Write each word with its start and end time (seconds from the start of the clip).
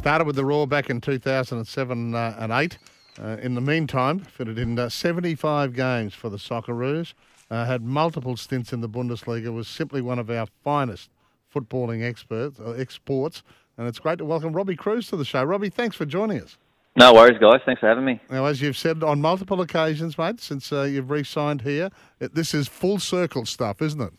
Started 0.00 0.26
with 0.26 0.36
the 0.36 0.46
Roar 0.46 0.66
back 0.66 0.88
in 0.88 1.02
2007 1.02 2.14
uh, 2.14 2.34
and 2.38 2.50
8. 2.50 2.78
Uh, 3.20 3.36
in 3.42 3.54
the 3.54 3.60
meantime, 3.60 4.20
fitted 4.20 4.58
in 4.58 4.78
uh, 4.78 4.88
75 4.88 5.74
games 5.74 6.14
for 6.14 6.30
the 6.30 6.38
Socceroos. 6.38 7.12
Uh, 7.50 7.66
had 7.66 7.82
multiple 7.82 8.34
stints 8.34 8.72
in 8.72 8.80
the 8.80 8.88
Bundesliga. 8.88 9.52
Was 9.52 9.68
simply 9.68 10.00
one 10.00 10.18
of 10.18 10.30
our 10.30 10.46
finest 10.64 11.10
footballing 11.54 12.02
experts, 12.02 12.58
uh, 12.58 12.70
exports. 12.70 13.42
And 13.76 13.86
it's 13.86 13.98
great 13.98 14.16
to 14.20 14.24
welcome 14.24 14.54
Robbie 14.54 14.74
Kruse 14.74 15.10
to 15.10 15.18
the 15.18 15.24
show. 15.26 15.44
Robbie, 15.44 15.68
thanks 15.68 15.96
for 15.96 16.06
joining 16.06 16.40
us. 16.40 16.56
No 16.96 17.12
worries, 17.12 17.38
guys. 17.38 17.60
Thanks 17.66 17.80
for 17.80 17.88
having 17.90 18.06
me. 18.06 18.22
Now, 18.30 18.46
as 18.46 18.62
you've 18.62 18.78
said 18.78 19.04
on 19.04 19.20
multiple 19.20 19.60
occasions, 19.60 20.16
mate, 20.16 20.40
since 20.40 20.72
uh, 20.72 20.84
you've 20.84 21.10
re-signed 21.10 21.60
here, 21.60 21.90
it, 22.20 22.34
this 22.34 22.54
is 22.54 22.68
full 22.68 23.00
circle 23.00 23.44
stuff, 23.44 23.82
isn't 23.82 24.00
it? 24.00 24.14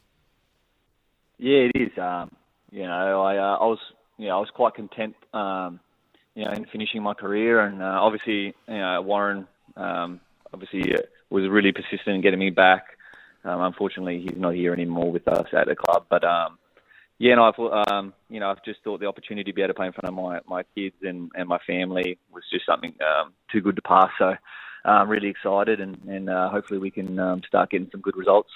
Yeah, 1.39 1.69
it 1.69 1.71
is. 1.73 1.97
Um, 1.97 2.29
you 2.69 2.83
know, 2.83 3.23
I, 3.23 3.37
uh, 3.37 3.57
I 3.57 3.65
was, 3.65 3.79
know, 4.27 4.37
I 4.37 4.39
was 4.39 4.49
quite 4.49 4.75
content, 4.75 5.15
um, 5.33 5.79
you 6.35 6.45
know, 6.45 6.51
in 6.51 6.65
finishing 6.65 7.03
my 7.03 7.13
career, 7.13 7.61
and 7.61 7.81
uh, 7.81 7.97
obviously, 7.99 8.53
you 8.67 8.77
know, 8.77 9.01
Warren, 9.01 9.47
um, 9.75 10.19
obviously, 10.53 10.93
uh, 10.93 11.01
was 11.29 11.49
really 11.49 11.71
persistent 11.71 12.15
in 12.15 12.21
getting 12.21 12.39
me 12.39 12.49
back. 12.49 12.97
Um, 13.43 13.61
unfortunately, 13.61 14.21
he's 14.21 14.37
not 14.37 14.53
here 14.53 14.73
anymore 14.73 15.11
with 15.11 15.27
us 15.27 15.47
at 15.53 15.67
the 15.67 15.75
club, 15.75 16.05
but 16.09 16.23
um, 16.23 16.59
yeah, 17.17 17.35
no, 17.35 17.43
I've, 17.43 17.87
um, 17.91 18.13
you 18.29 18.39
know, 18.39 18.49
I've 18.49 18.63
just 18.63 18.83
thought 18.83 18.99
the 18.99 19.07
opportunity 19.07 19.51
to 19.51 19.55
be 19.55 19.61
able 19.61 19.69
to 19.69 19.73
play 19.75 19.87
in 19.87 19.93
front 19.93 20.07
of 20.07 20.13
my, 20.13 20.39
my 20.47 20.63
kids 20.75 20.95
and, 21.01 21.31
and 21.35 21.47
my 21.47 21.59
family 21.65 22.17
was 22.31 22.43
just 22.51 22.65
something 22.65 22.93
um, 23.01 23.33
too 23.51 23.61
good 23.61 23.75
to 23.75 23.81
pass. 23.81 24.09
So 24.17 24.33
I'm 24.85 25.09
really 25.09 25.29
excited, 25.29 25.79
and, 25.79 25.97
and 26.07 26.29
uh, 26.29 26.49
hopefully 26.49 26.79
we 26.79 26.91
can 26.91 27.19
um, 27.19 27.41
start 27.47 27.71
getting 27.71 27.89
some 27.91 28.01
good 28.01 28.17
results. 28.17 28.49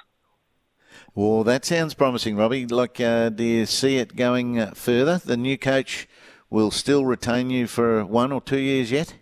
Well, 1.13 1.43
that 1.43 1.65
sounds 1.65 1.93
promising, 1.93 2.35
Robbie. 2.35 2.65
Like, 2.65 2.99
uh, 2.99 3.29
do 3.29 3.43
you 3.43 3.65
see 3.65 3.97
it 3.97 4.15
going 4.15 4.59
uh, 4.59 4.71
further? 4.71 5.17
The 5.17 5.37
new 5.37 5.57
coach 5.57 6.07
will 6.49 6.71
still 6.71 7.05
retain 7.05 7.49
you 7.49 7.67
for 7.67 8.05
one 8.05 8.31
or 8.31 8.41
two 8.41 8.59
years 8.59 8.91
yet. 8.91 9.15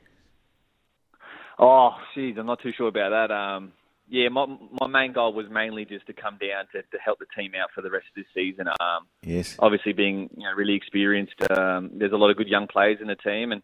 Oh, 1.59 1.91
geez, 2.15 2.35
I'm 2.38 2.45
not 2.45 2.61
too 2.61 2.73
sure 2.75 2.88
about 2.88 3.09
that. 3.09 3.33
Um, 3.33 3.73
yeah, 4.09 4.30
my 4.30 4.45
my 4.81 4.88
main 4.88 5.13
goal 5.13 5.33
was 5.33 5.47
mainly 5.49 5.85
just 5.85 6.05
to 6.07 6.13
come 6.13 6.38
down 6.38 6.65
to, 6.73 6.81
to 6.81 6.97
help 7.03 7.19
the 7.19 7.25
team 7.35 7.53
out 7.59 7.69
for 7.73 7.81
the 7.81 7.89
rest 7.89 8.05
of 8.09 8.15
this 8.15 8.25
season. 8.33 8.67
Um, 8.67 9.08
yes. 9.23 9.55
Obviously, 9.59 9.93
being 9.93 10.30
you 10.35 10.43
know 10.43 10.53
really 10.55 10.75
experienced, 10.75 11.41
um, 11.52 11.91
there's 11.93 12.11
a 12.11 12.17
lot 12.17 12.30
of 12.30 12.37
good 12.37 12.47
young 12.47 12.67
players 12.67 12.99
in 13.02 13.08
the 13.08 13.15
team, 13.15 13.52
and 13.52 13.61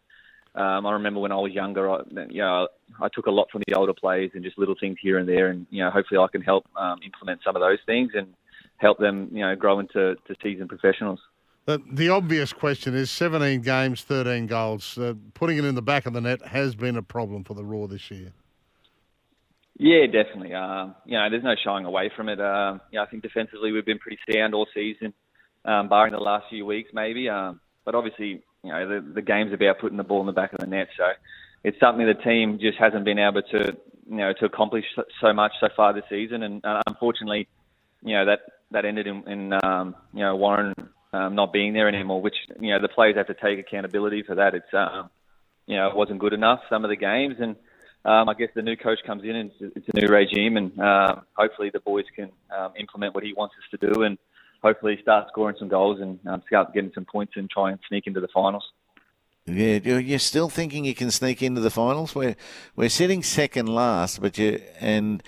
um, 0.54 0.86
I 0.86 0.92
remember 0.92 1.20
when 1.20 1.32
I 1.32 1.36
was 1.36 1.52
younger, 1.52 1.90
I, 1.90 2.00
you 2.30 2.42
know, 2.42 2.68
I 3.02 3.08
took 3.08 3.26
a 3.26 3.30
lot 3.30 3.48
from 3.50 3.62
the 3.66 3.74
older 3.74 3.94
players 3.94 4.30
and 4.34 4.44
just 4.44 4.58
little 4.58 4.76
things 4.78 4.96
here 5.00 5.18
and 5.18 5.28
there, 5.28 5.48
and 5.48 5.66
you 5.70 5.82
know, 5.82 5.90
hopefully 5.90 6.18
I 6.18 6.26
can 6.30 6.42
help 6.42 6.66
um, 6.76 6.98
implement 7.04 7.40
some 7.44 7.56
of 7.56 7.60
those 7.60 7.78
things 7.86 8.12
and 8.14 8.34
help 8.76 8.98
them, 8.98 9.28
you 9.32 9.40
know, 9.40 9.54
grow 9.56 9.78
into 9.78 10.16
to 10.16 10.34
seasoned 10.42 10.68
professionals. 10.68 11.20
The, 11.66 11.82
the 11.92 12.08
obvious 12.08 12.52
question 12.52 12.94
is 12.94 13.10
17 13.10 13.60
games, 13.60 14.02
13 14.02 14.46
goals. 14.46 14.96
Uh, 14.96 15.14
putting 15.34 15.58
it 15.58 15.64
in 15.64 15.74
the 15.74 15.82
back 15.82 16.06
of 16.06 16.14
the 16.14 16.20
net 16.20 16.44
has 16.46 16.74
been 16.74 16.96
a 16.96 17.02
problem 17.02 17.44
for 17.44 17.54
the 17.54 17.64
Roar 17.64 17.86
this 17.86 18.10
year. 18.10 18.32
Yeah, 19.76 20.06
definitely. 20.06 20.52
Um, 20.52 20.94
you 21.06 21.16
know, 21.16 21.28
there's 21.30 21.44
no 21.44 21.54
shying 21.62 21.84
away 21.84 22.10
from 22.14 22.28
it. 22.28 22.40
Um, 22.40 22.80
you 22.90 22.98
know, 22.98 23.04
I 23.04 23.06
think 23.06 23.22
defensively 23.22 23.72
we've 23.72 23.86
been 23.86 23.98
pretty 23.98 24.18
sound 24.30 24.54
all 24.54 24.66
season, 24.74 25.14
um, 25.64 25.88
barring 25.88 26.12
the 26.12 26.18
last 26.18 26.46
few 26.50 26.66
weeks 26.66 26.90
maybe. 26.92 27.28
Um, 27.28 27.60
but 27.84 27.94
obviously, 27.94 28.42
you 28.62 28.72
know, 28.72 28.88
the, 28.88 29.12
the 29.14 29.22
game's 29.22 29.52
about 29.52 29.78
putting 29.80 29.96
the 29.96 30.04
ball 30.04 30.20
in 30.20 30.26
the 30.26 30.32
back 30.32 30.52
of 30.52 30.58
the 30.58 30.66
net. 30.66 30.88
So 30.96 31.04
it's 31.64 31.78
something 31.78 32.06
the 32.06 32.14
team 32.14 32.58
just 32.60 32.78
hasn't 32.78 33.04
been 33.04 33.18
able 33.18 33.42
to, 33.42 33.76
you 34.08 34.16
know, 34.16 34.32
to 34.32 34.44
accomplish 34.46 34.84
so 35.20 35.32
much 35.32 35.52
so 35.60 35.68
far 35.76 35.92
this 35.92 36.04
season. 36.08 36.42
And 36.42 36.64
uh, 36.64 36.82
unfortunately, 36.86 37.48
you 38.02 38.14
know, 38.14 38.26
that, 38.26 38.40
that 38.70 38.84
ended 38.84 39.06
in, 39.06 39.28
in 39.28 39.52
um, 39.64 39.94
you 40.14 40.20
know, 40.20 40.36
Warren 40.36 40.74
um, 41.12 41.34
not 41.34 41.52
being 41.52 41.72
there 41.72 41.88
anymore, 41.88 42.22
which, 42.22 42.36
you 42.58 42.70
know, 42.70 42.80
the 42.80 42.88
players 42.88 43.16
have 43.16 43.26
to 43.26 43.34
take 43.34 43.58
accountability 43.58 44.22
for 44.22 44.36
that. 44.36 44.54
It's, 44.54 44.72
um, 44.72 45.10
you 45.66 45.76
know, 45.76 45.88
it 45.88 45.96
wasn't 45.96 46.18
good 46.18 46.32
enough, 46.32 46.60
some 46.70 46.84
of 46.84 46.90
the 46.90 46.96
games. 46.96 47.36
And, 47.38 47.56
um, 48.04 48.30
I 48.30 48.34
guess 48.34 48.48
the 48.54 48.62
new 48.62 48.76
coach 48.76 48.98
comes 49.06 49.24
in 49.24 49.36
and 49.36 49.50
it's 49.60 49.86
a 49.92 50.00
new 50.00 50.06
regime, 50.08 50.56
and 50.56 50.80
uh, 50.80 51.16
hopefully 51.34 51.70
the 51.70 51.80
boys 51.80 52.06
can 52.16 52.30
um, 52.56 52.72
implement 52.78 53.14
what 53.14 53.24
he 53.24 53.34
wants 53.34 53.54
us 53.58 53.78
to 53.78 53.92
do, 53.92 54.04
and 54.04 54.16
hopefully 54.62 54.98
start 55.02 55.28
scoring 55.28 55.56
some 55.58 55.68
goals 55.68 56.00
and 56.00 56.18
um, 56.26 56.42
start 56.46 56.72
getting 56.72 56.92
some 56.94 57.04
points 57.04 57.34
and 57.36 57.50
try 57.50 57.70
and 57.70 57.78
sneak 57.88 58.06
into 58.06 58.20
the 58.20 58.28
finals. 58.28 58.64
Yeah, 59.54 59.98
you're 59.98 60.18
still 60.18 60.48
thinking 60.48 60.84
you 60.84 60.94
can 60.94 61.10
sneak 61.10 61.42
into 61.42 61.60
the 61.60 61.70
finals. 61.70 62.14
We're 62.14 62.36
we're 62.76 62.88
sitting 62.88 63.22
second 63.22 63.66
last, 63.66 64.20
but 64.20 64.38
you 64.38 64.60
and 64.80 65.22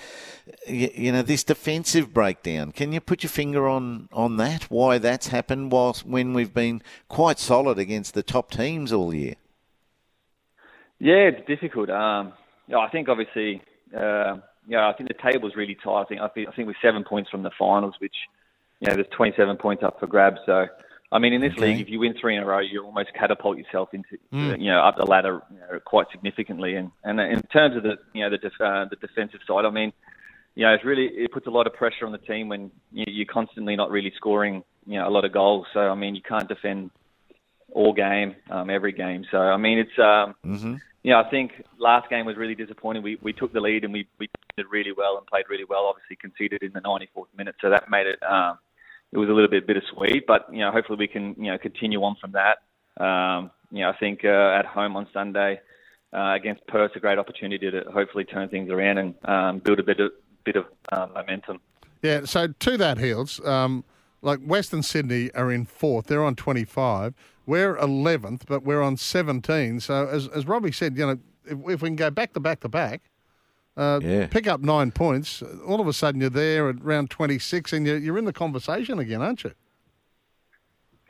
you, 0.66 0.90
you, 0.94 1.12
know 1.12 1.22
this 1.22 1.44
defensive 1.44 2.12
breakdown. 2.12 2.72
Can 2.72 2.92
you 2.92 3.00
put 3.00 3.22
your 3.22 3.30
finger 3.30 3.68
on 3.68 4.08
on 4.12 4.36
that? 4.36 4.64
Why 4.64 4.98
that's 4.98 5.28
happened 5.28 5.72
whilst 5.72 6.06
when 6.06 6.34
we've 6.34 6.54
been 6.54 6.82
quite 7.08 7.38
solid 7.38 7.78
against 7.78 8.14
the 8.14 8.22
top 8.22 8.50
teams 8.50 8.92
all 8.92 9.14
year? 9.14 9.34
Yeah, 10.98 11.30
it's 11.30 11.46
difficult. 11.46 11.90
Um, 11.90 12.32
yeah, 12.68 12.78
I 12.78 12.88
think 12.90 13.08
obviously, 13.08 13.62
uh, 13.96 14.36
yeah, 14.68 14.88
I 14.88 14.92
think 14.92 15.08
the 15.08 15.32
table's 15.32 15.56
really 15.56 15.76
tight. 15.82 16.02
I 16.02 16.04
think 16.04 16.20
I 16.20 16.28
think, 16.28 16.48
I 16.48 16.52
think 16.52 16.68
we're 16.68 16.74
seven 16.80 17.04
points 17.04 17.28
from 17.28 17.42
the 17.42 17.50
finals, 17.58 17.94
which 17.98 18.14
you 18.82 18.88
know, 18.88 18.94
there's 18.94 19.06
27 19.16 19.56
points 19.58 19.84
up 19.84 20.00
for 20.00 20.08
grabs. 20.08 20.40
So, 20.44 20.66
I 21.12 21.18
mean, 21.18 21.32
in 21.32 21.40
this 21.40 21.52
okay. 21.52 21.72
league, 21.72 21.80
if 21.80 21.88
you 21.88 22.00
win 22.00 22.14
three 22.20 22.36
in 22.36 22.42
a 22.42 22.46
row, 22.46 22.60
you 22.60 22.82
almost 22.82 23.10
catapult 23.14 23.58
yourself 23.58 23.90
into 23.92 24.18
mm. 24.32 24.58
you 24.60 24.70
know 24.70 24.80
up 24.80 24.96
the 24.96 25.04
ladder 25.04 25.42
you 25.50 25.58
know, 25.58 25.78
quite 25.84 26.06
significantly. 26.10 26.74
And 26.74 26.90
and 27.04 27.20
in 27.20 27.42
terms 27.52 27.76
of 27.76 27.82
the 27.82 27.96
you 28.14 28.22
know 28.22 28.30
the 28.30 28.38
def, 28.38 28.52
uh, 28.60 28.86
the 28.88 28.96
defensive 28.96 29.40
side, 29.46 29.64
I 29.64 29.70
mean, 29.70 29.92
you 30.54 30.64
know, 30.64 30.72
it's 30.72 30.84
really 30.84 31.06
it 31.06 31.30
puts 31.32 31.46
a 31.46 31.50
lot 31.50 31.66
of 31.66 31.74
pressure 31.74 32.06
on 32.06 32.12
the 32.12 32.18
team 32.18 32.48
when 32.48 32.70
you, 32.90 33.04
you're 33.06 33.26
constantly 33.26 33.76
not 33.76 33.90
really 33.90 34.12
scoring 34.16 34.64
you 34.86 34.98
know 34.98 35.06
a 35.06 35.10
lot 35.10 35.24
of 35.24 35.32
goals. 35.32 35.66
So 35.74 35.80
I 35.80 35.94
mean, 35.94 36.14
you 36.14 36.22
can't 36.22 36.48
defend 36.48 36.90
all 37.70 37.92
game, 37.92 38.36
um, 38.50 38.70
every 38.70 38.92
game. 38.92 39.24
So 39.30 39.38
I 39.38 39.56
mean, 39.56 39.78
it's 39.78 39.98
um, 39.98 40.34
mm-hmm 40.44 40.76
you 41.02 41.10
know, 41.10 41.20
I 41.20 41.28
think 41.28 41.64
last 41.78 42.08
game 42.08 42.26
was 42.26 42.36
really 42.36 42.54
disappointing. 42.54 43.02
We 43.02 43.18
we 43.22 43.32
took 43.32 43.52
the 43.52 43.60
lead 43.60 43.84
and 43.84 43.92
we 43.92 44.06
we 44.18 44.28
did 44.56 44.66
really 44.70 44.92
well 44.92 45.18
and 45.18 45.26
played 45.26 45.44
really 45.48 45.64
well. 45.68 45.86
Obviously 45.86 46.16
conceded 46.16 46.62
in 46.62 46.72
the 46.72 46.80
94th 46.80 47.26
minute, 47.36 47.56
so 47.60 47.70
that 47.70 47.90
made 47.90 48.06
it 48.06 48.22
um, 48.22 48.58
it 49.12 49.18
was 49.18 49.28
a 49.28 49.32
little 49.32 49.50
bit 49.50 49.66
bittersweet. 49.66 50.26
But 50.26 50.46
you 50.52 50.60
know, 50.60 50.70
hopefully 50.70 50.98
we 50.98 51.08
can 51.08 51.34
you 51.38 51.50
know 51.50 51.58
continue 51.58 52.02
on 52.02 52.16
from 52.20 52.32
that. 52.32 52.58
Um, 53.02 53.50
you 53.70 53.80
know, 53.80 53.90
I 53.90 53.96
think 53.96 54.24
uh, 54.24 54.56
at 54.58 54.66
home 54.66 54.96
on 54.96 55.06
Sunday 55.12 55.60
uh, 56.12 56.34
against 56.34 56.66
Perth, 56.66 56.92
a 56.94 57.00
great 57.00 57.18
opportunity 57.18 57.70
to 57.70 57.84
hopefully 57.92 58.24
turn 58.24 58.48
things 58.48 58.70
around 58.70 58.98
and 58.98 59.14
um, 59.24 59.58
build 59.58 59.78
a 59.78 59.82
bit 59.82 60.00
of 60.00 60.12
bit 60.44 60.56
of 60.56 60.66
uh, 60.90 61.06
momentum. 61.14 61.60
Yeah. 62.02 62.24
So 62.24 62.48
to 62.48 62.76
that, 62.76 62.98
Heels, 62.98 63.44
um, 63.46 63.84
like 64.22 64.40
Western 64.40 64.82
Sydney 64.82 65.30
are 65.34 65.50
in 65.52 65.64
fourth. 65.64 66.06
They're 66.06 66.24
on 66.24 66.34
25. 66.34 67.14
We're 67.44 67.76
11th, 67.76 68.42
but 68.46 68.62
we're 68.62 68.82
on 68.82 68.96
17. 68.96 69.80
So, 69.80 70.06
as, 70.06 70.28
as 70.28 70.46
Robbie 70.46 70.70
said, 70.70 70.96
you 70.96 71.06
know, 71.06 71.18
if, 71.44 71.58
if 71.74 71.82
we 71.82 71.88
can 71.88 71.96
go 71.96 72.10
back 72.10 72.34
to 72.34 72.40
back 72.40 72.60
to 72.60 72.68
back, 72.68 73.02
uh, 73.76 74.00
yeah. 74.02 74.26
pick 74.26 74.46
up 74.46 74.60
nine 74.60 74.90
points, 74.90 75.42
all 75.66 75.80
of 75.80 75.86
a 75.86 75.92
sudden 75.92 76.20
you're 76.20 76.30
there 76.30 76.68
at 76.68 76.82
round 76.84 77.10
26 77.10 77.72
and 77.72 77.86
you're, 77.86 77.98
you're 77.98 78.18
in 78.18 78.24
the 78.24 78.32
conversation 78.32 78.98
again, 78.98 79.22
aren't 79.22 79.44
you? 79.44 79.52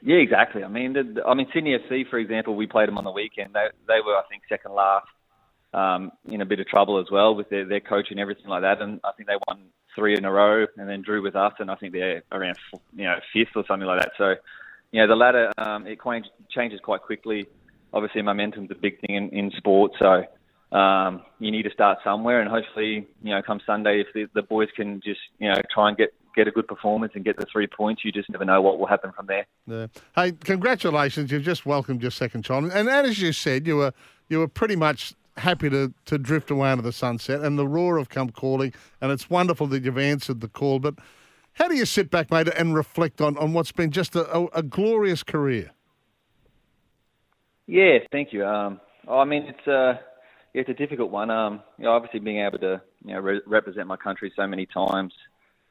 Yeah, 0.02 0.16
exactly. 0.16 0.64
I 0.64 0.68
mean, 0.68 0.94
the, 0.94 1.22
I 1.26 1.34
mean, 1.34 1.46
Sydney 1.54 1.78
FC, 1.78 2.08
for 2.08 2.18
example, 2.18 2.56
we 2.56 2.66
played 2.66 2.88
them 2.88 2.98
on 2.98 3.04
the 3.04 3.10
weekend. 3.10 3.54
They, 3.54 3.66
they 3.86 4.00
were, 4.04 4.16
I 4.16 4.22
think, 4.28 4.42
second 4.48 4.74
last, 4.74 5.06
um, 5.74 6.10
in 6.28 6.40
a 6.40 6.44
bit 6.44 6.58
of 6.58 6.66
trouble 6.66 6.98
as 6.98 7.06
well 7.10 7.34
with 7.34 7.48
their, 7.50 7.64
their 7.64 7.80
coach 7.80 8.08
and 8.10 8.18
everything 8.18 8.48
like 8.48 8.62
that. 8.62 8.80
And 8.80 9.00
I 9.04 9.12
think 9.12 9.28
they 9.28 9.36
won 9.46 9.66
three 9.94 10.16
in 10.16 10.24
a 10.24 10.32
row 10.32 10.66
and 10.76 10.88
then 10.88 11.02
drew 11.02 11.22
with 11.22 11.36
us. 11.36 11.52
And 11.60 11.70
I 11.70 11.76
think 11.76 11.92
they're 11.92 12.22
around, 12.32 12.56
you 12.96 13.04
know, 13.04 13.16
fifth 13.32 13.54
or 13.54 13.64
something 13.66 13.86
like 13.86 14.00
that. 14.00 14.12
So, 14.18 14.34
you 14.90 15.00
know, 15.00 15.06
the 15.06 15.16
ladder 15.16 15.52
um, 15.56 15.86
it 15.86 15.98
changes 16.50 16.80
quite 16.82 17.02
quickly. 17.02 17.46
Obviously, 17.92 18.22
momentum's 18.22 18.70
a 18.70 18.74
big 18.74 19.00
thing 19.00 19.16
in, 19.16 19.28
in 19.30 19.50
sport, 19.52 19.92
so 19.98 20.24
um, 20.72 21.22
you 21.38 21.50
need 21.50 21.62
to 21.64 21.70
start 21.70 21.98
somewhere. 22.02 22.40
And 22.40 22.50
hopefully, 22.50 23.06
you 23.22 23.34
know, 23.34 23.42
come 23.42 23.60
Sunday, 23.66 24.00
if 24.00 24.08
the, 24.14 24.26
the 24.34 24.42
boys 24.42 24.68
can 24.74 25.00
just 25.04 25.20
you 25.38 25.48
know 25.48 25.60
try 25.72 25.88
and 25.88 25.96
get 25.96 26.14
get 26.34 26.48
a 26.48 26.50
good 26.50 26.66
performance 26.66 27.12
and 27.14 27.24
get 27.24 27.36
the 27.36 27.46
three 27.52 27.66
points, 27.66 28.04
you 28.04 28.10
just 28.10 28.30
never 28.30 28.44
know 28.44 28.62
what 28.62 28.78
will 28.78 28.86
happen 28.86 29.12
from 29.12 29.26
there. 29.26 29.46
Yeah. 29.66 29.86
Hey, 30.16 30.32
congratulations! 30.32 31.30
You've 31.30 31.42
just 31.42 31.66
welcomed 31.66 32.02
your 32.02 32.10
second 32.10 32.44
child, 32.44 32.70
and 32.72 32.88
as 32.88 33.20
you 33.20 33.32
said, 33.32 33.66
you 33.66 33.76
were 33.76 33.92
you 34.28 34.38
were 34.38 34.48
pretty 34.48 34.76
much 34.76 35.14
happy 35.38 35.70
to, 35.70 35.92
to 36.04 36.18
drift 36.18 36.50
away 36.50 36.70
into 36.70 36.82
the 36.82 36.92
sunset, 36.92 37.40
and 37.40 37.58
the 37.58 37.66
Roar 37.66 37.98
have 37.98 38.08
come 38.08 38.30
calling, 38.30 38.72
and 39.00 39.10
it's 39.12 39.30
wonderful 39.30 39.66
that 39.68 39.84
you've 39.84 39.98
answered 39.98 40.40
the 40.40 40.48
call, 40.48 40.78
but. 40.78 40.94
How 41.56 41.68
do 41.68 41.76
you 41.76 41.84
sit 41.84 42.10
back, 42.10 42.30
mate, 42.30 42.48
and 42.48 42.74
reflect 42.74 43.20
on, 43.20 43.36
on 43.36 43.52
what's 43.52 43.72
been 43.72 43.90
just 43.90 44.16
a, 44.16 44.26
a, 44.34 44.46
a 44.54 44.62
glorious 44.62 45.22
career? 45.22 45.72
Yeah, 47.66 47.98
thank 48.10 48.32
you. 48.32 48.46
Um, 48.46 48.80
I 49.06 49.26
mean, 49.26 49.42
it's 49.42 49.66
a 49.66 49.72
uh, 49.72 49.96
it's 50.54 50.68
a 50.68 50.74
difficult 50.74 51.10
one. 51.10 51.30
Um, 51.30 51.62
you 51.78 51.84
know, 51.84 51.92
obviously 51.92 52.20
being 52.20 52.40
able 52.40 52.58
to 52.58 52.82
you 53.04 53.14
know 53.14 53.20
re- 53.20 53.40
represent 53.46 53.86
my 53.86 53.96
country 53.96 54.32
so 54.36 54.46
many 54.46 54.66
times 54.66 55.12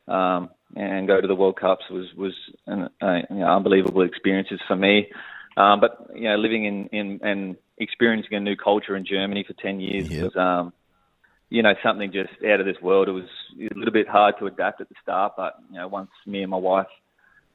um, 0.07 0.49
and 0.75 1.07
go 1.07 1.21
to 1.21 1.27
the 1.27 1.35
World 1.35 1.59
Cups 1.59 1.83
was 1.89 2.07
was 2.15 2.33
an 2.67 2.89
uh, 3.01 3.19
you 3.29 3.37
know, 3.37 3.55
unbelievable 3.55 4.01
experiences 4.01 4.59
for 4.67 4.75
me. 4.75 5.07
Um, 5.57 5.79
but 5.79 6.11
you 6.15 6.29
know, 6.29 6.35
living 6.35 6.65
in, 6.65 6.87
in 6.87 7.19
and 7.23 7.57
experiencing 7.77 8.33
a 8.33 8.39
new 8.39 8.55
culture 8.55 8.95
in 8.95 9.05
Germany 9.05 9.43
for 9.47 9.53
ten 9.53 9.79
years 9.79 10.09
yep. 10.09 10.23
was 10.23 10.35
um, 10.35 10.73
you 11.49 11.61
know, 11.61 11.73
something 11.83 12.11
just 12.11 12.29
out 12.45 12.59
of 12.59 12.65
this 12.65 12.81
world. 12.81 13.09
It 13.09 13.11
was 13.11 13.29
a 13.59 13.77
little 13.77 13.93
bit 13.93 14.07
hard 14.07 14.35
to 14.39 14.47
adapt 14.47 14.81
at 14.81 14.89
the 14.89 14.95
start, 15.01 15.33
but 15.37 15.55
you 15.69 15.77
know, 15.77 15.87
once 15.87 16.09
me 16.25 16.41
and 16.41 16.49
my 16.49 16.57
wife 16.57 16.87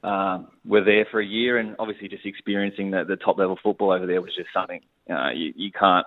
um, 0.03 0.47
were 0.63 0.83
there 0.83 1.07
for 1.09 1.19
a 1.19 1.25
year, 1.25 1.57
and 1.57 1.75
obviously 1.79 2.07
just 2.07 2.25
experiencing 2.25 2.91
the, 2.91 3.03
the 3.03 3.15
top 3.17 3.37
level 3.37 3.57
football 3.61 3.91
over 3.91 4.05
there 4.05 4.21
was 4.21 4.35
just 4.35 4.49
something 4.53 4.81
uh, 5.09 5.31
you, 5.31 5.53
you 5.55 5.71
can't 5.71 6.05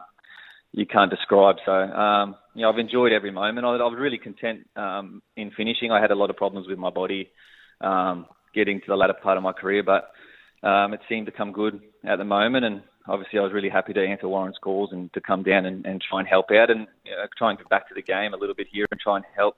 you 0.73 0.87
can't 0.87 1.11
describe. 1.11 1.57
So 1.65 1.73
um, 1.73 2.37
you 2.55 2.63
know, 2.63 2.71
I've 2.71 2.79
enjoyed 2.79 3.13
every 3.13 3.31
moment. 3.31 3.67
I, 3.67 3.71
I 3.71 3.77
was 3.77 3.99
really 3.99 4.19
content 4.19 4.69
um, 4.77 5.23
in 5.37 5.51
finishing. 5.57 5.91
I 5.91 6.01
had 6.01 6.11
a 6.11 6.15
lot 6.15 6.31
of 6.31 6.37
problems 6.37 6.69
with 6.69 6.79
my 6.79 6.91
body 6.91 7.31
um, 7.81 8.27
getting 8.55 8.81
to 8.81 8.87
the 8.89 8.97
latter 8.97 9.15
part 9.15 9.37
of 9.37 9.43
my 9.43 9.53
career, 9.53 9.83
but 9.83 10.11
um, 10.67 10.93
it 10.93 11.01
seemed 11.09 11.27
to 11.27 11.33
come 11.33 11.53
good 11.53 11.81
at 12.05 12.17
the 12.17 12.25
moment. 12.25 12.65
And 12.65 12.83
obviously, 13.09 13.39
I 13.39 13.43
was 13.43 13.53
really 13.53 13.69
happy 13.69 13.93
to 13.95 14.05
answer 14.05 14.29
Warren's 14.29 14.59
calls 14.63 14.91
and 14.93 15.13
to 15.15 15.21
come 15.21 15.43
down 15.43 15.67
and, 15.67 15.87
and 15.87 16.03
try 16.09 16.21
and 16.21 16.29
help 16.29 16.47
out 16.51 16.71
and 16.71 16.87
you 17.05 17.13
know, 17.13 17.25
try 17.37 17.51
and 17.51 17.59
get 17.59 17.69
back 17.69 17.89
to 17.89 17.95
the 17.95 18.03
game 18.03 18.35
a 18.35 18.37
little 18.37 18.55
bit 18.55 18.67
here 18.71 18.87
and 18.91 19.01
try 19.01 19.17
and 19.17 19.25
help 19.37 19.57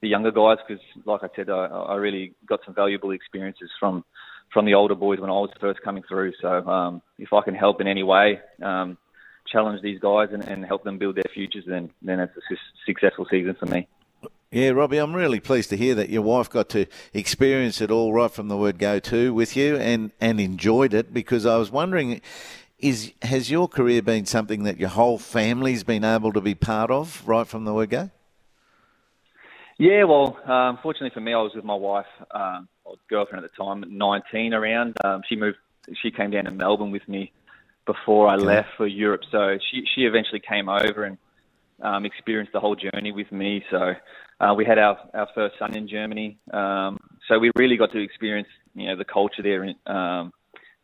the 0.00 0.08
younger 0.08 0.30
guys 0.30 0.58
because, 0.66 0.82
like 1.06 1.22
I 1.22 1.28
said, 1.34 1.48
I, 1.50 1.66
I 1.66 1.94
really 1.96 2.34
got 2.46 2.60
some 2.64 2.74
valuable 2.74 3.10
experiences 3.10 3.70
from 3.78 4.04
from 4.52 4.66
the 4.66 4.74
older 4.74 4.94
boys 4.94 5.18
when 5.18 5.30
I 5.30 5.32
was 5.32 5.50
first 5.60 5.80
coming 5.82 6.04
through. 6.08 6.32
So 6.40 6.48
um, 6.48 7.02
if 7.18 7.32
I 7.32 7.40
can 7.42 7.56
help 7.56 7.80
in 7.80 7.88
any 7.88 8.04
way, 8.04 8.38
um, 8.62 8.96
challenge 9.46 9.82
these 9.82 9.98
guys 10.00 10.28
and, 10.32 10.44
and 10.44 10.64
help 10.64 10.84
them 10.84 10.98
build 10.98 11.16
their 11.16 11.30
futures, 11.32 11.64
then 11.66 11.90
then 12.02 12.20
it's 12.20 12.36
a 12.36 12.40
su- 12.48 12.56
successful 12.86 13.26
season 13.30 13.54
for 13.54 13.66
me. 13.66 13.86
Yeah, 14.50 14.70
Robbie, 14.70 14.98
I'm 14.98 15.14
really 15.14 15.40
pleased 15.40 15.70
to 15.70 15.76
hear 15.76 15.96
that 15.96 16.10
your 16.10 16.22
wife 16.22 16.48
got 16.48 16.68
to 16.70 16.86
experience 17.12 17.80
it 17.80 17.90
all 17.90 18.12
right 18.12 18.30
from 18.30 18.46
the 18.46 18.56
word 18.56 18.78
go 18.78 19.00
to 19.00 19.34
with 19.34 19.56
you 19.56 19.76
and, 19.76 20.12
and 20.20 20.38
enjoyed 20.38 20.94
it 20.94 21.12
because 21.12 21.44
I 21.44 21.56
was 21.56 21.72
wondering 21.72 22.20
is 22.78 23.12
has 23.22 23.50
your 23.50 23.66
career 23.66 24.02
been 24.02 24.26
something 24.26 24.62
that 24.64 24.78
your 24.78 24.90
whole 24.90 25.18
family's 25.18 25.82
been 25.82 26.04
able 26.04 26.32
to 26.32 26.40
be 26.40 26.54
part 26.54 26.90
of 26.90 27.26
right 27.26 27.46
from 27.46 27.64
the 27.64 27.74
word 27.74 27.90
go? 27.90 28.10
Yeah, 29.76 30.04
well, 30.04 30.38
um, 30.44 30.78
fortunately 30.82 31.10
for 31.12 31.20
me, 31.20 31.32
I 31.34 31.38
was 31.38 31.52
with 31.54 31.64
my 31.64 31.74
wife, 31.74 32.06
um, 32.30 32.68
girlfriend 33.10 33.44
at 33.44 33.50
the 33.50 33.56
time, 33.56 33.84
19 33.88 34.54
around. 34.54 34.96
Um, 35.04 35.22
she 35.28 35.34
moved, 35.34 35.58
she 36.00 36.12
came 36.12 36.30
down 36.30 36.44
to 36.44 36.52
Melbourne 36.52 36.92
with 36.92 37.08
me 37.08 37.32
before 37.86 38.28
I 38.28 38.34
okay. 38.36 38.44
left 38.44 38.68
for 38.76 38.86
Europe. 38.86 39.22
So 39.30 39.58
she 39.70 39.84
she 39.94 40.02
eventually 40.02 40.40
came 40.40 40.68
over 40.68 41.04
and 41.04 41.18
um, 41.82 42.04
experienced 42.04 42.52
the 42.52 42.60
whole 42.60 42.76
journey 42.76 43.12
with 43.12 43.30
me. 43.32 43.64
So 43.70 43.94
uh, 44.40 44.54
we 44.54 44.64
had 44.64 44.78
our 44.78 44.98
our 45.14 45.28
first 45.34 45.56
son 45.58 45.76
in 45.76 45.88
Germany. 45.88 46.38
Um, 46.52 46.98
so 47.28 47.38
we 47.38 47.50
really 47.56 47.76
got 47.76 47.92
to 47.92 48.02
experience 48.02 48.48
you 48.74 48.86
know 48.86 48.96
the 48.96 49.04
culture 49.04 49.42
there 49.42 49.62
and, 49.62 49.76
um, 49.86 50.32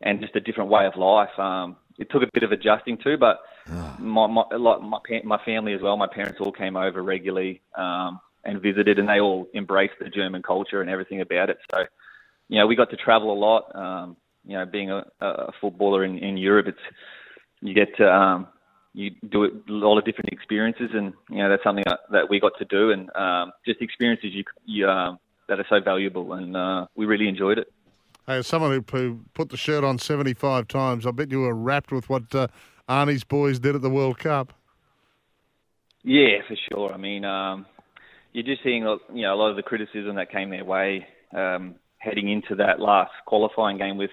and 0.00 0.20
just 0.20 0.37
a 0.37 0.41
different 0.41 0.70
way 0.70 0.87
of 0.87 0.97
life. 0.97 1.37
Um, 1.38 1.76
it 1.99 2.08
took 2.11 2.23
a 2.23 2.29
bit 2.32 2.43
of 2.43 2.52
adjusting 2.52 2.99
too, 2.99 3.17
but 3.19 3.41
oh. 3.70 3.96
my 3.99 4.26
my 4.26 4.44
like 4.56 4.81
my 4.82 4.99
my 5.25 5.44
family 5.44 5.75
as 5.75 5.82
well. 5.82 5.96
My 5.96 6.08
parents 6.08 6.38
all 6.41 6.53
came 6.53 6.76
over 6.76 7.03
regularly 7.03 7.62
um, 7.76 8.20
and 8.44 8.61
visited, 8.61 8.99
and 8.99 9.08
they 9.08 9.20
all 9.20 9.49
embraced 9.55 9.94
the 10.00 10.08
German 10.08 10.43
culture 10.43 10.81
and 10.81 10.91
everything 10.91 11.20
about 11.20 11.50
it. 11.50 11.58
So 11.70 11.85
you 12.49 12.58
know 12.58 12.67
we 12.67 12.76
got 12.76 12.91
to 12.91 12.96
travel 12.96 13.32
a 13.32 13.38
lot. 13.38 13.75
Um, 13.75 14.17
you 14.46 14.56
know, 14.56 14.66
being 14.66 14.90
a, 14.90 15.04
a 15.20 15.52
footballer 15.60 16.04
in, 16.04 16.19
in 16.19 16.37
Europe, 16.37 16.66
it's 16.69 16.78
you 17.60 17.75
get 17.75 17.96
to 17.98 18.10
um, 18.10 18.46
you 18.92 19.10
do 19.28 19.44
a 19.44 19.50
lot 19.66 19.98
of 19.98 20.04
different 20.04 20.31
experiences, 20.32 20.90
and 20.92 21.12
you 21.28 21.38
know 21.38 21.48
that's 21.48 21.62
something 21.62 21.84
that, 21.87 22.00
that 22.10 22.28
we 22.28 22.40
got 22.40 22.52
to 22.58 22.64
do, 22.64 22.90
and 22.90 23.14
um, 23.14 23.52
just 23.66 23.81
experiences 23.81 24.31
you, 24.32 24.44
you 24.64 24.88
um, 24.88 25.19
that 25.48 25.60
are 25.60 25.66
so 25.69 25.81
valuable, 25.81 26.32
and 26.32 26.56
uh, 26.56 26.87
we 26.96 27.06
really 27.06 27.28
enjoyed 27.28 27.58
it. 27.58 27.72
Hey, 28.26 28.38
as 28.38 28.46
someone 28.46 28.72
who, 28.72 28.96
who 28.96 29.20
put 29.34 29.50
the 29.50 29.56
shirt 29.56 29.84
on 29.84 29.98
seventy-five 29.98 30.69
times, 30.69 31.06
I 31.06 31.10
bet 31.12 31.31
you 31.31 31.40
were 31.40 31.54
wrapped 31.54 31.93
with 31.93 32.08
what 32.08 32.34
uh, 32.34 32.48
Arnie's 32.88 33.25
boys 33.25 33.60
did 33.60 33.75
at 33.75 33.82
the 33.82 33.90
World 33.90 34.19
Cup. 34.19 34.52
Yeah, 36.02 36.38
for 36.48 36.56
sure. 36.70 36.93
I 36.93 36.96
mean, 36.96 37.25
um, 37.25 37.66
you're 38.32 38.44
just 38.44 38.62
seeing 38.64 38.82
you 39.12 39.22
know 39.22 39.34
a 39.34 39.36
lot 39.36 39.50
of 39.50 39.56
the 39.56 39.62
criticism 39.62 40.16
that 40.16 40.32
came 40.32 40.50
their 40.50 40.64
way 40.64 41.06
um, 41.32 41.76
heading 41.98 42.28
into 42.28 42.56
that 42.56 42.81
last 42.81 43.12
qualifying 43.26 43.78
game 43.78 43.96
with 43.96 44.10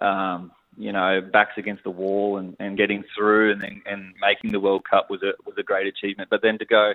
um, 0.00 0.52
you 0.76 0.92
know, 0.92 1.20
backs 1.20 1.54
against 1.56 1.84
the 1.84 1.90
wall 1.90 2.36
and, 2.36 2.56
and 2.60 2.76
getting 2.76 3.04
through 3.16 3.52
and 3.52 3.62
then, 3.62 3.82
and 3.86 4.14
making 4.20 4.52
the 4.52 4.60
World 4.60 4.84
Cup 4.88 5.08
was 5.08 5.22
a 5.22 5.32
was 5.44 5.56
a 5.58 5.62
great 5.62 5.86
achievement. 5.86 6.28
But 6.30 6.42
then 6.42 6.58
to 6.58 6.64
go, 6.64 6.92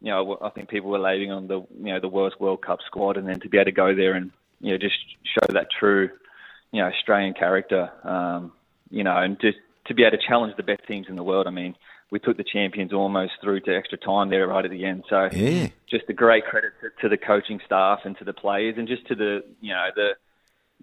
you 0.00 0.10
know, 0.10 0.38
I 0.42 0.50
think 0.50 0.68
people 0.68 0.90
were 0.90 0.98
laying 0.98 1.32
on 1.32 1.46
the 1.48 1.60
you 1.78 1.92
know 1.92 2.00
the 2.00 2.08
worst 2.08 2.40
World 2.40 2.62
Cup 2.62 2.80
squad, 2.86 3.16
and 3.16 3.26
then 3.26 3.40
to 3.40 3.48
be 3.48 3.58
able 3.58 3.66
to 3.66 3.72
go 3.72 3.94
there 3.94 4.14
and 4.14 4.30
you 4.60 4.72
know 4.72 4.78
just 4.78 4.96
show 5.24 5.52
that 5.52 5.68
true, 5.78 6.10
you 6.72 6.82
know, 6.82 6.88
Australian 6.88 7.34
character, 7.34 7.90
um, 8.04 8.52
you 8.90 9.02
know, 9.02 9.16
and 9.16 9.40
just 9.40 9.58
to 9.86 9.94
be 9.94 10.02
able 10.02 10.18
to 10.18 10.26
challenge 10.26 10.54
the 10.56 10.62
best 10.62 10.86
teams 10.86 11.06
in 11.08 11.16
the 11.16 11.22
world. 11.22 11.46
I 11.46 11.50
mean, 11.50 11.74
we 12.10 12.18
took 12.18 12.36
the 12.36 12.44
champions 12.44 12.92
almost 12.92 13.32
through 13.42 13.60
to 13.60 13.74
extra 13.74 13.98
time 13.98 14.28
there 14.28 14.46
right 14.46 14.64
at 14.64 14.70
the 14.70 14.84
end. 14.84 15.04
So 15.08 15.28
yeah. 15.32 15.68
just 15.88 16.04
a 16.08 16.12
great 16.12 16.44
credit 16.44 16.72
to, 16.82 16.90
to 17.02 17.08
the 17.08 17.16
coaching 17.16 17.60
staff 17.64 18.00
and 18.04 18.16
to 18.18 18.24
the 18.24 18.32
players, 18.32 18.76
and 18.76 18.86
just 18.86 19.06
to 19.06 19.14
the 19.14 19.42
you 19.60 19.72
know 19.72 19.88
the 19.94 20.10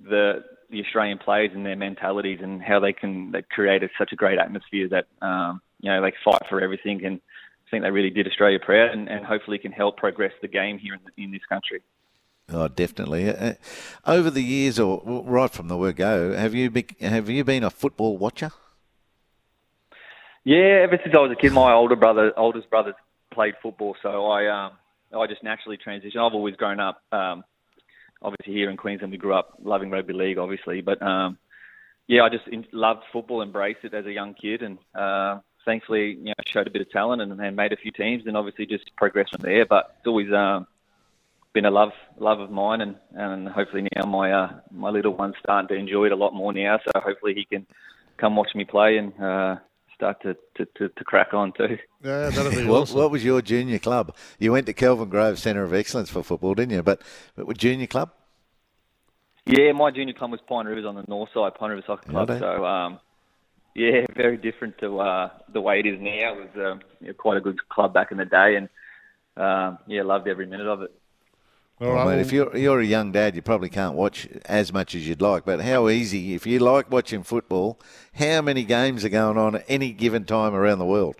the 0.01 0.44
the 0.69 0.81
Australian 0.81 1.18
players 1.18 1.51
and 1.54 1.65
their 1.65 1.75
mentalities 1.75 2.39
and 2.42 2.62
how 2.62 2.80
they 2.80 2.94
can 2.94 3.31
they 3.31 3.42
created 3.42 3.89
such 3.98 4.12
a 4.12 4.15
great 4.15 4.39
atmosphere 4.39 4.88
that 4.89 5.06
um, 5.25 5.62
you 5.81 5.89
know 5.89 6.01
they 6.01 6.13
fight 6.24 6.42
for 6.50 6.62
everything 6.62 7.06
and 7.06 7.19
I 7.68 7.69
think 7.71 7.83
they 7.83 7.92
really 7.92 8.10
did 8.10 8.27
Australia 8.27 8.60
proud 8.60 8.92
and, 8.92 9.10
and 9.10 9.25
hopefully 9.25 9.57
can 9.57 9.71
help 9.71 9.98
progress 9.98 10.33
the 10.42 10.48
game 10.48 10.77
here 10.77 10.94
in, 10.94 11.00
the, 11.06 11.24
in 11.24 11.31
this 11.31 11.42
country. 11.50 11.81
Oh, 12.50 12.68
definitely. 12.68 13.30
Uh, 13.30 13.54
over 14.06 14.30
the 14.30 14.44
years, 14.44 14.77
or 14.77 15.01
right 15.25 15.50
from 15.50 15.69
the 15.69 15.77
word 15.77 15.95
go, 15.95 16.33
have 16.33 16.54
you 16.54 16.69
be, 16.69 16.86
have 17.00 17.30
you 17.30 17.44
been 17.44 17.63
a 17.63 17.69
football 17.69 18.18
watcher? 18.18 18.51
Yeah, 20.44 20.81
ever 20.83 21.00
since 21.01 21.15
I 21.15 21.19
was 21.19 21.31
a 21.31 21.42
kid, 21.42 21.54
my 21.54 21.71
older 21.71 21.95
brother, 21.95 22.33
oldest 22.38 22.69
brother, 22.69 22.94
played 23.33 23.54
football, 23.63 23.95
so 24.04 24.25
I 24.25 24.48
um, 24.48 24.74
I 25.18 25.25
just 25.27 25.42
naturally 25.42 25.77
transitioned. 25.77 26.18
I've 26.18 26.33
always 26.33 26.56
grown 26.56 26.81
up 26.81 27.01
um, 27.12 27.44
obviously 28.23 28.53
here 28.53 28.69
in 28.69 28.77
Queensland 28.77 29.11
we 29.11 29.17
grew 29.17 29.33
up 29.33 29.57
loving 29.63 29.89
rugby 29.89 30.13
league, 30.13 30.37
obviously, 30.37 30.81
but 30.81 31.01
um, 31.01 31.37
yeah, 32.07 32.23
I 32.23 32.29
just 32.29 32.45
loved 32.73 33.03
football, 33.11 33.41
embraced 33.41 33.83
it 33.83 33.93
as 33.93 34.05
a 34.05 34.11
young 34.11 34.33
kid, 34.33 34.61
and 34.61 34.77
uh, 34.93 35.39
thankfully, 35.65 36.17
you 36.19 36.25
know, 36.25 36.33
showed 36.47 36.67
a 36.67 36.71
bit 36.71 36.81
of 36.81 36.89
talent 36.89 37.21
and, 37.21 37.39
and 37.39 37.55
made 37.55 37.73
a 37.73 37.77
few 37.77 37.91
teams, 37.91 38.23
and 38.25 38.35
obviously 38.35 38.65
just 38.65 38.95
progressed 38.95 39.31
from 39.31 39.41
there. 39.41 39.65
But 39.65 39.95
it's 39.97 40.07
always 40.07 40.31
um, 40.33 40.67
been 41.53 41.65
a 41.65 41.71
love 41.71 41.91
love 42.17 42.39
of 42.39 42.51
mine, 42.51 42.81
and, 42.81 42.95
and 43.13 43.47
hopefully 43.47 43.87
now 43.95 44.05
my 44.05 44.31
uh, 44.31 44.49
my 44.71 44.89
little 44.89 45.15
one's 45.15 45.35
starting 45.39 45.69
to 45.69 45.75
enjoy 45.75 46.05
it 46.05 46.11
a 46.11 46.17
lot 46.17 46.33
more 46.33 46.51
now. 46.51 46.79
So 46.85 46.99
hopefully 46.99 47.33
he 47.35 47.45
can 47.45 47.65
come 48.17 48.35
watch 48.35 48.53
me 48.53 48.65
play 48.65 48.97
and 48.97 49.13
uh, 49.21 49.55
start 50.03 50.21
to, 50.21 50.35
to, 50.55 50.65
to, 50.75 50.89
to, 50.89 51.03
crack 51.05 51.33
on 51.33 51.53
too. 51.53 51.77
Yeah, 52.03 52.29
that'll 52.29 52.51
be 52.51 52.65
what, 52.67 52.81
awesome. 52.81 52.97
What 52.97 53.11
was 53.11 53.23
your 53.23 53.41
junior 53.41 53.79
club? 53.79 54.13
You 54.38 54.51
went 54.51 54.65
to 54.65 54.73
Kelvin 54.73 55.07
Grove 55.07 55.39
Centre 55.39 55.63
of 55.63 55.73
Excellence 55.73 56.09
for 56.09 56.23
football, 56.23 56.55
didn't 56.55 56.73
you? 56.73 56.83
But, 56.83 57.01
but 57.38 57.57
junior 57.57 57.88
club? 57.88 58.11
Yeah, 59.45 59.71
my 59.71 59.91
junior 59.91 60.13
club 60.13 60.31
was 60.31 60.41
Pine 60.47 60.65
Rivers 60.65 60.85
on 60.85 60.95
the 60.95 61.05
north 61.07 61.29
side, 61.33 61.55
Pine 61.55 61.69
River 61.69 61.83
Soccer 61.88 62.09
Club. 62.09 62.27
So, 62.27 62.65
um, 62.65 63.00
yeah, 63.75 64.05
very 64.15 64.38
different 64.38 64.77
to 64.79 65.00
uh, 65.00 65.29
the 65.53 65.61
way 65.61 65.79
it 65.79 65.85
is 65.85 66.00
now. 66.00 66.33
It 66.33 66.53
was 66.55 66.74
um, 66.74 66.81
you 67.00 67.07
know, 67.07 67.13
quite 67.13 67.38
a 67.38 67.41
good 67.41 67.57
club 67.69 67.93
back 67.93 68.12
in 68.12 68.17
the 68.17 68.25
day, 68.25 68.55
and 68.55 68.69
um, 69.38 69.79
yeah, 69.88 70.03
loved 70.03 70.27
every 70.27 70.45
minute 70.45 70.67
of 70.67 70.81
it. 70.83 70.91
All 71.82 71.92
right. 71.92 72.06
Well, 72.06 72.15
mate, 72.15 72.22
if 72.22 72.32
you're 72.32 72.56
you're 72.56 72.80
a 72.80 72.86
young 72.86 73.12
dad, 73.12 73.36
you 73.36 73.42
probably 73.42 73.70
can't 73.70 73.96
watch 73.96 74.27
as 74.46 74.72
much 74.72 74.94
as 74.94 75.08
you'd 75.08 75.22
like. 75.22 75.44
But 75.44 75.62
how 75.62 75.89
easy, 75.89 76.34
if 76.36 76.46
you 76.46 76.60
like 76.60 76.92
watching 76.92 77.24
football, 77.24 77.80
how 78.13 78.42
many 78.42 78.63
games 78.63 79.03
are 79.03 79.10
going 79.10 79.38
on 79.38 79.56
at 79.56 79.65
any 79.68 79.92
given 79.92 80.25
time 80.25 80.53
around 80.53 80.80
the 80.80 80.86
world? 80.86 81.15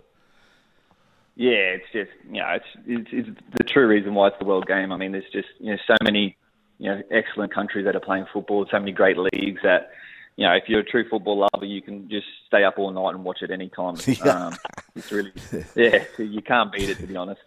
Yeah, 1.36 1.76
it's 1.76 1.86
just 1.92 2.12
you 2.28 2.40
know, 2.40 2.50
it's 2.50 2.66
it's, 2.86 3.10
it's 3.12 3.40
the 3.58 3.64
true 3.64 3.88
reason 3.88 4.14
why 4.14 4.28
it's 4.28 4.38
the 4.40 4.46
world 4.46 4.68
game. 4.68 4.92
I 4.92 4.98
mean, 4.98 5.12
there's 5.12 5.30
just 5.32 5.48
you 5.60 5.72
know 5.72 5.78
so 5.88 5.96
many 6.04 6.38
you 6.78 6.90
know 6.90 7.02
excellent 7.10 7.54
countries 7.54 7.86
that 7.86 7.96
are 7.96 8.00
playing 8.00 8.28
football, 8.32 8.68
so 8.70 8.80
many 8.80 8.92
great 8.92 9.18
leagues 9.18 9.62
that 9.64 9.92
you 10.36 10.46
know 10.46 10.54
if 10.54 10.66
you're 10.68 10.82
a 10.82 10.86
true 10.86 11.10
football 11.10 11.48
lover, 11.52 11.66
you 11.66 11.82
can 11.82 12.08
just 12.08 12.28
stay 12.46 12.64
up 12.64 12.78
all 12.78 12.92
night 12.92 13.16
and 13.16 13.24
watch 13.24 13.42
it 13.42 13.50
any 13.50 13.70
time. 13.70 13.96
um, 14.30 14.56
it's 14.96 15.12
really 15.12 15.34
yeah, 15.76 16.04
you 16.20 16.44
can't 16.44 16.72
beat 16.72 16.90
it 16.90 17.00
to 17.00 17.08
be 17.08 17.16
honest. 17.16 17.42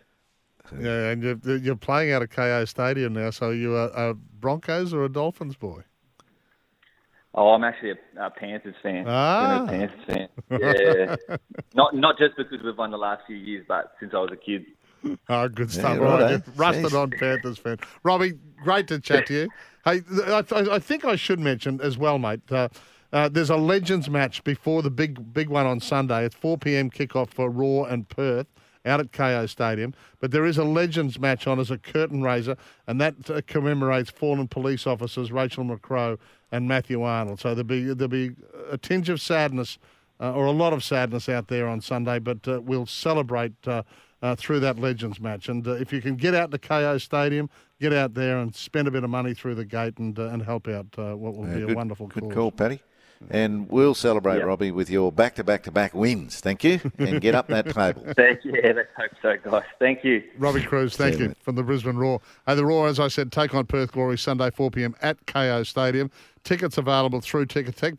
Yeah, 0.78 1.10
and 1.10 1.22
you're, 1.22 1.56
you're 1.56 1.76
playing 1.76 2.12
out 2.12 2.22
of 2.22 2.30
Kayo 2.30 2.66
Stadium 2.66 3.12
now, 3.12 3.30
so 3.30 3.50
you 3.50 3.74
are 3.74 3.90
a 3.94 4.14
Broncos 4.14 4.92
or 4.92 5.04
a 5.04 5.08
Dolphins 5.08 5.56
boy? 5.56 5.82
Oh, 7.34 7.50
I'm 7.50 7.64
actually 7.64 7.90
a, 7.90 8.26
a 8.26 8.30
Panthers 8.30 8.74
fan. 8.82 9.04
Ah. 9.06 9.64
a 9.64 9.66
Panthers 9.66 10.00
fan. 10.06 10.28
Yeah, 10.50 11.36
not 11.74 11.94
not 11.94 12.18
just 12.18 12.36
because 12.36 12.62
we've 12.64 12.76
won 12.78 12.90
the 12.90 12.96
last 12.96 13.24
few 13.26 13.36
years, 13.36 13.64
but 13.68 13.92
since 14.00 14.12
I 14.14 14.18
was 14.18 14.30
a 14.32 14.36
kid. 14.36 14.64
Oh, 15.28 15.48
good 15.48 15.70
stuff. 15.70 15.98
Yeah, 15.98 16.04
right, 16.04 16.30
right. 16.32 16.42
Rusted 16.56 16.94
on 16.94 17.10
Panthers 17.10 17.58
fan. 17.58 17.78
Robbie, 18.02 18.32
great 18.64 18.88
to 18.88 18.98
chat 18.98 19.26
to 19.26 19.34
you. 19.34 19.48
Hey, 19.84 20.00
I, 20.26 20.42
I 20.50 20.78
think 20.78 21.04
I 21.04 21.14
should 21.14 21.38
mention 21.38 21.80
as 21.80 21.98
well, 21.98 22.18
mate. 22.18 22.40
Uh, 22.50 22.68
uh, 23.12 23.28
there's 23.28 23.50
a 23.50 23.56
Legends 23.56 24.10
match 24.10 24.42
before 24.42 24.82
the 24.82 24.90
big 24.90 25.32
big 25.32 25.48
one 25.48 25.66
on 25.66 25.78
Sunday. 25.80 26.24
It's 26.24 26.34
4 26.34 26.58
p.m. 26.58 26.90
kickoff 26.90 27.28
for 27.30 27.50
Roar 27.50 27.88
and 27.88 28.08
Perth 28.08 28.46
out 28.86 29.00
at 29.00 29.12
Kayo 29.12 29.48
Stadium. 29.48 29.94
But 30.20 30.30
there 30.30 30.44
is 30.44 30.58
a 30.58 30.64
Legends 30.64 31.18
match 31.18 31.46
on 31.46 31.58
as 31.58 31.70
a 31.70 31.78
curtain 31.78 32.22
raiser, 32.22 32.56
and 32.86 33.00
that 33.00 33.14
uh, 33.28 33.40
commemorates 33.46 34.10
fallen 34.10 34.48
police 34.48 34.86
officers 34.86 35.32
Rachel 35.32 35.64
McCrow 35.64 36.18
and 36.52 36.68
Matthew 36.68 37.02
Arnold. 37.02 37.40
So 37.40 37.54
there'll 37.54 37.64
be 37.64 37.92
there'll 37.92 38.08
be 38.08 38.32
a 38.70 38.78
tinge 38.78 39.08
of 39.08 39.20
sadness, 39.20 39.78
uh, 40.20 40.32
or 40.32 40.46
a 40.46 40.52
lot 40.52 40.72
of 40.72 40.84
sadness 40.84 41.28
out 41.28 41.48
there 41.48 41.66
on 41.66 41.80
Sunday, 41.80 42.18
but 42.18 42.46
uh, 42.48 42.60
we'll 42.60 42.86
celebrate. 42.86 43.52
Uh, 43.66 43.82
uh 44.22 44.34
through 44.34 44.58
that 44.58 44.78
Legends 44.78 45.20
match. 45.20 45.50
And 45.50 45.68
uh, 45.68 45.72
if 45.72 45.92
you 45.92 46.00
can 46.00 46.16
get 46.16 46.34
out 46.34 46.50
to 46.50 46.56
Kayo 46.56 46.98
Stadium, 46.98 47.50
get 47.82 47.92
out 47.92 48.14
there 48.14 48.38
and 48.38 48.54
spend 48.54 48.88
a 48.88 48.90
bit 48.90 49.04
of 49.04 49.10
money 49.10 49.34
through 49.34 49.56
the 49.56 49.64
gate 49.66 49.98
and 49.98 50.18
uh, 50.18 50.28
and 50.28 50.42
help 50.42 50.68
out 50.68 50.86
uh, 50.96 51.14
what 51.14 51.36
will 51.36 51.44
be 51.44 51.70
a 51.70 51.74
wonderful 51.74 52.06
good 52.06 52.22
cause. 52.22 52.32
call, 52.32 52.50
Paddy. 52.50 52.80
And 53.30 53.68
we'll 53.70 53.94
celebrate, 53.94 54.38
Yeah. 54.38 54.44
Robbie, 54.44 54.70
with 54.70 54.90
your 54.90 55.10
back 55.12 55.34
to 55.36 55.44
back 55.44 55.62
to 55.64 55.70
back 55.70 55.94
wins. 55.94 56.40
Thank 56.40 56.64
you. 56.64 56.80
And 56.98 57.20
get 57.20 57.34
up 57.34 57.46
that 57.48 57.66
table. 57.72 58.02
Thank 58.16 58.44
you. 58.44 58.52
Yeah, 58.62 58.72
let's 58.74 58.88
hope 58.96 59.10
so, 59.22 59.36
guys. 59.50 59.62
Thank 59.78 60.02
you. 60.04 60.22
Robbie 60.38 60.62
Kruse, 60.62 60.96
thank 60.96 61.14
See 61.14 61.20
you, 61.22 61.28
you 61.28 61.34
from 61.40 61.54
the 61.54 61.62
Brisbane 61.62 61.96
Roar. 61.96 62.20
Hey, 62.46 62.54
the 62.56 62.64
Roar, 62.66 62.88
as 62.88 62.98
I 62.98 63.08
said, 63.08 63.30
take 63.32 63.54
on 63.54 63.66
Perth 63.66 63.92
Glory 63.92 64.18
Sunday 64.18 64.50
4 64.50 64.70
p.m. 64.70 64.94
at 65.02 65.24
Kayo 65.26 65.64
Stadium. 65.66 66.10
Tickets 66.44 66.78
available 66.78 67.20
through 67.20 67.46
Ticketek. 67.46 67.94